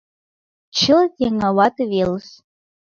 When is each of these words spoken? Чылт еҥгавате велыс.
Чылт 0.77 1.13
еҥгавате 1.27 1.83
велыс. 1.91 2.27